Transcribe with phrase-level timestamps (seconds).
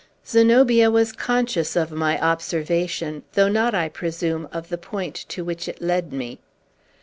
[0.25, 5.67] Zenobia was conscious of my observation, though not, I presume, of the point to which
[5.67, 6.39] it led me.